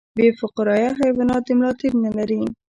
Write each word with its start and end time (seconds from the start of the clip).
بې 0.17 0.27
فقاریه 0.39 0.89
حیوانات 0.99 1.43
د 1.45 1.49
ملا 1.57 1.71
تیر 1.79 1.93
نلري 2.03 2.41